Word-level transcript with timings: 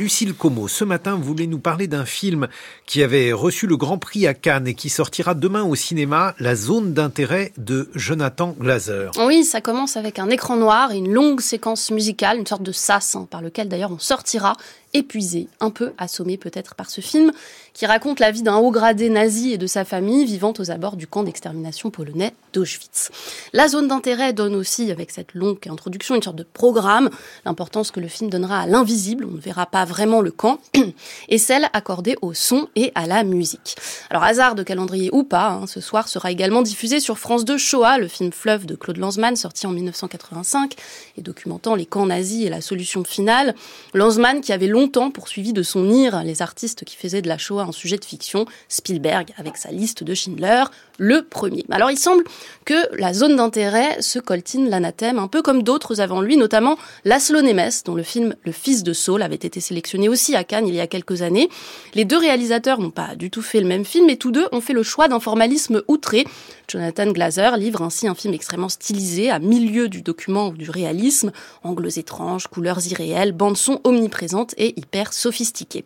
Lucille 0.00 0.32
Como. 0.32 0.66
Ce 0.66 0.82
matin, 0.82 1.16
voulez 1.16 1.46
nous 1.46 1.58
parler 1.58 1.86
d'un 1.86 2.06
film 2.06 2.48
qui 2.86 3.02
avait 3.02 3.32
reçu 3.32 3.66
le 3.66 3.76
Grand 3.76 3.98
Prix 3.98 4.26
à 4.26 4.32
Cannes 4.32 4.66
et 4.66 4.72
qui 4.72 4.88
sortira 4.88 5.34
demain 5.34 5.62
au 5.62 5.74
cinéma, 5.74 6.34
La 6.38 6.56
zone 6.56 6.94
d'intérêt 6.94 7.52
de 7.58 7.90
Jonathan 7.94 8.56
Glazer. 8.58 9.10
Oui, 9.18 9.44
ça 9.44 9.60
commence 9.60 9.98
avec 9.98 10.18
un 10.18 10.30
écran 10.30 10.56
noir 10.56 10.90
et 10.92 10.96
une 10.96 11.12
longue 11.12 11.42
séquence 11.42 11.90
musicale, 11.90 12.38
une 12.38 12.46
sorte 12.46 12.62
de 12.62 12.72
sas, 12.72 13.14
hein, 13.14 13.28
par 13.30 13.42
lequel 13.42 13.68
d'ailleurs 13.68 13.92
on 13.92 13.98
sortira 13.98 14.54
épuisé, 14.92 15.48
un 15.60 15.70
peu 15.70 15.92
assommé 15.98 16.36
peut-être 16.36 16.74
par 16.74 16.90
ce 16.90 17.00
film, 17.00 17.32
qui 17.74 17.86
raconte 17.86 18.18
la 18.18 18.30
vie 18.30 18.42
d'un 18.42 18.56
haut 18.56 18.70
gradé 18.70 19.08
nazi 19.08 19.52
et 19.52 19.58
de 19.58 19.66
sa 19.66 19.84
famille 19.84 20.24
vivant 20.24 20.52
aux 20.58 20.70
abords 20.70 20.96
du 20.96 21.06
camp 21.06 21.22
d'extermination 21.22 21.90
polonais 21.90 22.34
d'Auschwitz. 22.52 23.10
La 23.52 23.68
zone 23.68 23.86
d'intérêt 23.86 24.32
donne 24.32 24.56
aussi, 24.56 24.90
avec 24.90 25.10
cette 25.12 25.34
longue 25.34 25.58
introduction, 25.68 26.16
une 26.16 26.22
sorte 26.22 26.36
de 26.36 26.42
programme, 26.42 27.10
l'importance 27.44 27.90
que 27.92 28.00
le 28.00 28.08
film 28.08 28.30
donnera 28.30 28.60
à 28.60 28.66
l'invisible, 28.66 29.24
on 29.24 29.34
ne 29.34 29.40
verra 29.40 29.66
pas 29.66 29.84
vraiment 29.90 30.20
le 30.20 30.30
camp, 30.30 30.58
et 31.28 31.38
celle 31.38 31.68
accordée 31.72 32.16
au 32.22 32.32
son 32.32 32.68
et 32.76 32.92
à 32.94 33.06
la 33.06 33.24
musique. 33.24 33.76
Alors 34.08 34.22
hasard 34.22 34.54
de 34.54 34.62
calendrier 34.62 35.10
ou 35.12 35.24
pas, 35.24 35.50
hein, 35.50 35.66
ce 35.66 35.80
soir 35.80 36.08
sera 36.08 36.30
également 36.30 36.62
diffusé 36.62 37.00
sur 37.00 37.18
France 37.18 37.44
2 37.44 37.58
Shoah, 37.58 37.98
le 37.98 38.08
film 38.08 38.32
fleuve 38.32 38.64
de 38.64 38.76
Claude 38.76 38.96
Lanzmann, 38.96 39.36
sorti 39.36 39.66
en 39.66 39.72
1985, 39.72 40.74
et 41.18 41.22
documentant 41.22 41.74
les 41.74 41.86
camps 41.86 42.06
nazis 42.06 42.46
et 42.46 42.48
la 42.48 42.60
solution 42.60 43.04
finale. 43.04 43.54
Lanzmann 43.92 44.40
qui 44.40 44.52
avait 44.52 44.68
longtemps 44.68 45.10
poursuivi 45.10 45.52
de 45.52 45.62
son 45.62 45.90
ire 45.90 46.22
les 46.22 46.40
artistes 46.40 46.84
qui 46.84 46.96
faisaient 46.96 47.22
de 47.22 47.28
la 47.28 47.38
Shoah 47.38 47.64
un 47.64 47.72
sujet 47.72 47.98
de 47.98 48.04
fiction, 48.04 48.46
Spielberg 48.68 49.32
avec 49.36 49.56
sa 49.56 49.70
liste 49.70 50.04
de 50.04 50.14
Schindler, 50.14 50.64
le 51.00 51.22
premier. 51.22 51.64
Alors 51.70 51.90
il 51.90 51.98
semble 51.98 52.24
que 52.66 52.74
la 52.96 53.14
zone 53.14 53.36
d'intérêt 53.36 54.02
se 54.02 54.18
coltine 54.18 54.68
l'anathème, 54.68 55.18
un 55.18 55.28
peu 55.28 55.40
comme 55.40 55.62
d'autres 55.62 56.02
avant 56.02 56.20
lui, 56.20 56.36
notamment 56.36 56.76
Laszlo 57.06 57.40
Nemes, 57.40 57.70
dont 57.86 57.94
le 57.94 58.02
film 58.02 58.34
Le 58.44 58.52
fils 58.52 58.82
de 58.82 58.92
Saul 58.92 59.22
avait 59.22 59.34
été 59.34 59.60
sélectionné 59.60 60.10
aussi 60.10 60.36
à 60.36 60.44
Cannes 60.44 60.68
il 60.68 60.74
y 60.74 60.80
a 60.80 60.86
quelques 60.86 61.22
années. 61.22 61.48
Les 61.94 62.04
deux 62.04 62.18
réalisateurs 62.18 62.80
n'ont 62.80 62.90
pas 62.90 63.16
du 63.16 63.30
tout 63.30 63.40
fait 63.40 63.60
le 63.60 63.66
même 63.66 63.86
film, 63.86 64.06
mais 64.06 64.16
tous 64.16 64.30
deux 64.30 64.46
ont 64.52 64.60
fait 64.60 64.74
le 64.74 64.82
choix 64.82 65.08
d'un 65.08 65.20
formalisme 65.20 65.82
outré. 65.88 66.26
Jonathan 66.68 67.10
Glazer 67.10 67.56
livre 67.56 67.80
ainsi 67.80 68.06
un 68.06 68.14
film 68.14 68.34
extrêmement 68.34 68.68
stylisé, 68.68 69.30
à 69.30 69.38
milieu 69.38 69.88
du 69.88 70.02
document 70.02 70.48
ou 70.48 70.52
du 70.52 70.68
réalisme, 70.68 71.32
angles 71.64 71.88
étranges, 71.96 72.46
couleurs 72.46 72.86
irréelles, 72.86 73.32
bandes 73.32 73.56
son 73.56 73.80
omniprésentes 73.84 74.54
et 74.58 74.78
hyper 74.78 75.14
sophistiquées 75.14 75.84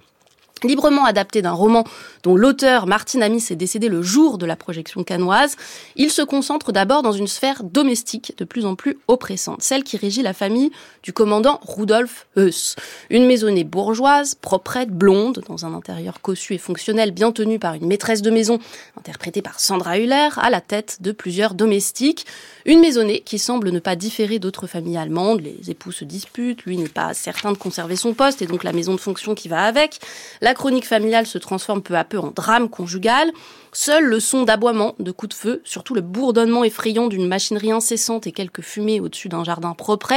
librement 0.62 1.04
adapté 1.04 1.42
d'un 1.42 1.52
roman 1.52 1.84
dont 2.22 2.36
l'auteur 2.36 2.86
Martin 2.86 3.20
Amis 3.20 3.44
est 3.50 3.56
décédé 3.56 3.88
le 3.88 4.02
jour 4.02 4.38
de 4.38 4.46
la 4.46 4.56
projection 4.56 5.04
canoise, 5.04 5.56
il 5.96 6.10
se 6.10 6.22
concentre 6.22 6.72
d'abord 6.72 7.02
dans 7.02 7.12
une 7.12 7.26
sphère 7.26 7.64
domestique 7.64 8.34
de 8.38 8.44
plus 8.44 8.64
en 8.64 8.74
plus 8.74 8.98
oppressante, 9.08 9.62
celle 9.62 9.84
qui 9.84 9.96
régit 9.96 10.22
la 10.22 10.32
famille 10.32 10.70
du 11.02 11.12
commandant 11.12 11.60
Rudolf 11.66 12.26
Heuss. 12.36 12.76
Une 13.10 13.26
maisonnée 13.26 13.64
bourgeoise, 13.64 14.34
proprette, 14.34 14.90
blonde, 14.90 15.42
dans 15.48 15.66
un 15.66 15.74
intérieur 15.74 16.20
cossu 16.20 16.54
et 16.54 16.58
fonctionnel 16.58 17.10
bien 17.10 17.32
tenu 17.32 17.58
par 17.58 17.74
une 17.74 17.86
maîtresse 17.86 18.22
de 18.22 18.30
maison, 18.30 18.58
interprétée 18.96 19.42
par 19.42 19.60
Sandra 19.60 19.98
Hüller, 19.98 20.30
à 20.36 20.50
la 20.50 20.60
tête 20.60 20.98
de 21.00 21.12
plusieurs 21.12 21.54
domestiques. 21.54 22.26
Une 22.64 22.80
maisonnée 22.80 23.20
qui 23.20 23.38
semble 23.38 23.70
ne 23.70 23.80
pas 23.80 23.96
différer 23.96 24.38
d'autres 24.38 24.66
familles 24.66 24.96
allemandes, 24.96 25.42
les 25.42 25.70
époux 25.70 25.92
se 25.92 26.04
disputent, 26.04 26.62
lui 26.64 26.78
n'est 26.78 26.88
pas 26.88 27.12
certain 27.12 27.52
de 27.52 27.58
conserver 27.58 27.96
son 27.96 28.14
poste 28.14 28.40
et 28.40 28.46
donc 28.46 28.64
la 28.64 28.72
maison 28.72 28.94
de 28.94 29.00
fonction 29.00 29.34
qui 29.34 29.48
va 29.48 29.64
avec. 29.64 30.00
La 30.44 30.52
chronique 30.52 30.86
familiale 30.86 31.24
se 31.24 31.38
transforme 31.38 31.80
peu 31.80 31.94
à 31.94 32.04
peu 32.04 32.18
en 32.18 32.30
drame 32.30 32.68
conjugal. 32.68 33.32
Seul 33.72 34.04
le 34.04 34.20
son 34.20 34.42
d'aboiement, 34.42 34.94
de 34.98 35.10
coups 35.10 35.30
de 35.30 35.34
feu, 35.40 35.62
surtout 35.64 35.94
le 35.94 36.02
bourdonnement 36.02 36.64
effrayant 36.64 37.06
d'une 37.06 37.26
machinerie 37.26 37.72
incessante 37.72 38.26
et 38.26 38.32
quelques 38.32 38.60
fumées 38.60 39.00
au-dessus 39.00 39.30
d'un 39.30 39.42
jardin 39.42 39.72
propre, 39.72 40.12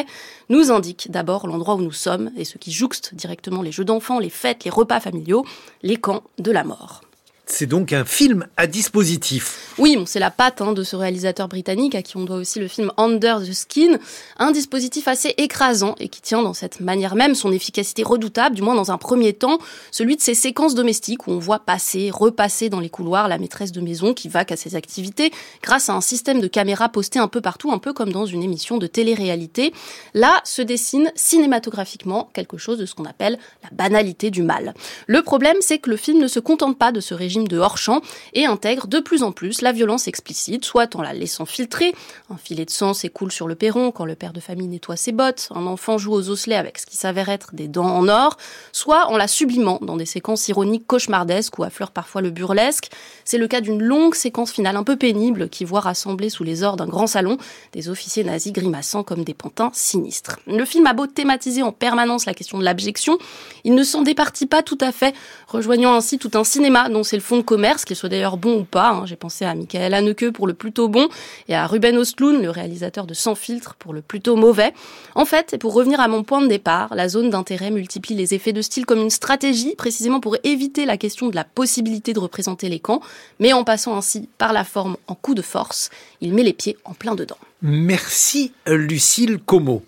nous 0.50 0.70
indique 0.70 1.10
d'abord 1.10 1.48
l'endroit 1.48 1.76
où 1.76 1.82
nous 1.82 1.94
sommes 1.94 2.30
et 2.36 2.44
ce 2.44 2.58
qui 2.58 2.74
jouxte 2.74 3.16
directement 3.16 3.62
les 3.62 3.72
jeux 3.72 3.86
d'enfants, 3.86 4.20
les 4.20 4.30
fêtes, 4.30 4.66
les 4.66 4.70
repas 4.70 5.00
familiaux, 5.00 5.46
les 5.82 5.96
camps 5.96 6.24
de 6.40 6.52
la 6.52 6.66
mort. 6.66 7.07
C'est 7.50 7.66
donc 7.66 7.94
un 7.94 8.04
film 8.04 8.46
à 8.58 8.68
dispositif. 8.68 9.74
Oui, 9.78 9.98
c'est 10.06 10.20
la 10.20 10.32
patte 10.32 10.62
hein, 10.62 10.74
de 10.74 10.84
ce 10.84 10.98
réalisateur 10.98 11.48
britannique 11.48 11.96
à 11.96 12.02
qui 12.02 12.18
on 12.18 12.26
doit 12.26 12.36
aussi 12.36 12.60
le 12.60 12.68
film 12.68 12.92
Under 12.98 13.40
the 13.42 13.54
Skin, 13.54 14.00
un 14.38 14.52
dispositif 14.52 15.08
assez 15.08 15.34
écrasant 15.38 15.96
et 15.98 16.10
qui 16.10 16.22
tient 16.22 16.44
dans 16.44 16.54
cette 16.54 16.82
manière 16.82 17.16
même 17.16 17.36
son 17.36 17.54
efficacité 17.54 18.04
redoutable, 18.04 18.54
du 18.56 18.62
moins 18.62 18.76
dans 18.76 18.92
un 18.92 18.98
premier 18.98 19.32
temps, 19.32 19.60
celui 19.92 20.18
de 20.18 20.22
ces 20.22 20.34
séquences 20.34 20.76
domestiques 20.76 21.26
où 21.28 21.32
on 21.32 21.40
voit 21.40 21.60
passer, 21.60 22.12
repasser 22.12 22.68
dans 22.70 22.82
les 22.82 22.90
couloirs 22.90 23.30
la 23.30 23.38
maîtresse 23.38 23.72
de 23.72 23.80
maison 23.80 24.14
qui 24.14 24.28
vaque 24.28 24.52
à 24.52 24.58
ses 24.58 24.76
activités 24.76 25.32
grâce 25.64 25.88
à 25.90 25.94
un 25.94 26.02
système 26.02 26.42
de 26.42 26.48
caméras 26.48 26.90
posté 26.90 27.18
un 27.18 27.30
peu 27.30 27.40
partout, 27.40 27.72
un 27.72 27.80
peu 27.80 27.94
comme 27.94 28.12
dans 28.12 28.26
une 28.26 28.44
émission 28.44 28.78
de 28.78 28.88
télé-réalité. 28.88 29.74
Là 30.14 30.42
se 30.44 30.62
dessine 30.62 31.14
cinématographiquement 31.16 32.30
quelque 32.34 32.58
chose 32.58 32.78
de 32.78 32.86
ce 32.86 32.94
qu'on 32.94 33.06
appelle 33.06 33.40
la 33.64 33.70
banalité 33.72 34.32
du 34.32 34.44
mal. 34.44 34.74
Le 35.08 35.22
problème, 35.22 35.58
c'est 35.62 35.78
que 35.78 35.90
le 35.90 35.98
film 35.98 36.20
ne 36.20 36.28
se 36.28 36.42
contente 36.42 36.78
pas 36.78 36.92
de 36.92 37.00
ce 37.00 37.14
régime 37.14 37.37
de 37.44 37.58
hors-champ 37.58 38.02
et 38.34 38.46
intègre 38.46 38.88
de 38.88 39.00
plus 39.00 39.24
en 39.24 39.32
plus 39.32 39.62
la 39.62 39.72
violence 39.72 40.08
explicite, 40.08 40.66
soit 40.66 40.96
en 40.96 41.02
la 41.02 41.14
laissant 41.14 41.46
filtrer, 41.46 41.94
un 42.30 42.38
filet 42.38 42.66
de 42.66 42.70
sang 42.70 42.94
s'écoule 42.94 43.32
sur 43.32 43.48
le 43.48 43.56
perron 43.56 43.92
quand 43.92 44.06
le 44.06 44.16
père 44.16 44.34
de 44.34 44.40
famille 44.40 44.68
nettoie 44.68 44.96
ses 44.96 45.12
bottes, 45.12 45.50
un 45.54 45.68
enfant 45.68 45.98
joue 45.98 46.14
aux 46.14 46.30
osselets 46.30 46.56
avec 46.56 46.78
ce 46.78 46.86
qui 46.86 46.98
s'avère 46.98 47.30
être 47.30 47.54
des 47.54 47.68
dents 47.68 47.86
en 47.86 48.08
or, 48.08 48.38
soit 48.72 49.08
en 49.08 49.18
la 49.18 49.28
sublimant 49.28 49.80
dans 49.82 49.98
des 49.98 50.06
séquences 50.06 50.48
ironiques 50.48 50.88
cauchemardesques 50.88 51.58
ou 51.60 51.64
affleurent 51.64 51.92
parfois 51.92 52.22
le 52.22 52.30
burlesque. 52.30 52.90
C'est 53.26 53.38
le 53.38 53.48
cas 53.48 53.62
d'une 53.62 53.82
longue 53.82 54.16
séquence 54.16 54.52
finale 54.52 54.76
un 54.76 54.84
peu 54.84 54.96
pénible 54.96 55.50
qui 55.50 55.66
voit 55.66 55.82
rassembler 55.82 56.30
sous 56.30 56.44
les 56.44 56.64
ors 56.64 56.78
d'un 56.78 56.88
grand 56.88 57.08
salon 57.08 57.38
des 57.74 57.90
officiers 57.90 58.24
nazis 58.24 58.54
grimaçant 58.54 59.04
comme 59.04 59.24
des 59.24 59.34
pantins 59.34 59.72
sinistres. 59.74 60.40
Le 60.48 60.66
film 60.66 60.88
a 60.88 60.94
beau 60.94 61.08
thématiser 61.08 61.64
en 61.64 61.72
permanence 61.72 62.26
la 62.26 62.34
question 62.34 62.58
de 62.58 62.64
l'abjection, 62.64 63.18
il 63.64 63.76
ne 63.76 63.84
s'en 63.84 64.02
départit 64.02 64.46
pas 64.46 64.64
tout 64.64 64.78
à 64.82 64.92
fait, 64.92 65.14
rejoignant 65.48 65.94
ainsi 65.94 66.18
tout 66.18 66.32
un 66.36 66.44
cinéma 66.44 66.90
dont 66.90 67.04
c'est 67.04 67.18
le 67.18 67.22
fond 67.28 67.38
de 67.38 67.42
commerce, 67.42 67.84
qu'il 67.84 67.98
soit 67.98 68.08
d'ailleurs 68.08 68.38
bon 68.38 68.62
ou 68.62 68.64
pas. 68.64 68.92
Hein. 68.92 69.06
J'ai 69.06 69.18
pensé 69.18 69.44
à 69.44 69.54
Michael 69.54 69.94
Haneke 69.94 70.32
pour 70.32 70.48
le 70.48 70.54
plutôt 70.54 70.88
bon 70.88 71.10
et 71.50 71.56
à 71.56 71.68
Ruben 71.68 71.98
Ostlund, 71.98 72.42
le 72.42 72.50
réalisateur 72.50 73.06
de 73.06 73.14
Sans 73.14 73.36
filtre, 73.36 73.76
pour 73.76 73.94
le 73.94 74.02
plutôt 74.02 74.38
mauvais. 74.38 74.74
En 75.14 75.26
fait, 75.26 75.54
et 75.54 75.58
pour 75.58 75.74
revenir 75.74 76.00
à 76.00 76.08
mon 76.08 76.24
point 76.24 76.42
de 76.42 76.48
départ, 76.48 76.96
la 76.96 77.10
zone 77.10 77.30
d'intérêt 77.30 77.70
multiplie 77.70 78.16
les 78.16 78.34
effets 78.34 78.54
de 78.54 78.62
style 78.62 78.86
comme 78.86 79.02
une 79.02 79.10
stratégie, 79.10 79.76
précisément 79.76 80.22
pour 80.22 80.38
éviter 80.46 80.86
la 80.86 80.96
question 80.96 81.28
de 81.28 81.36
la 81.36 81.44
possibilité 81.44 82.14
de 82.14 82.20
représenter 82.20 82.70
les 82.70 82.80
camps, 82.80 83.02
mais 83.40 83.52
en 83.52 83.66
passant 83.66 83.98
ainsi 83.98 84.30
par 84.38 84.54
la 84.54 84.64
forme 84.64 84.96
en 85.08 85.16
coup 85.16 85.36
de 85.36 85.42
force, 85.42 85.90
il 86.22 86.34
met 86.34 86.44
les 86.44 86.54
pieds 86.54 86.78
en 86.86 86.94
plein 86.94 87.16
dedans. 87.16 87.38
Merci 87.62 88.54
Lucille 88.66 89.40
Como. 89.46 89.84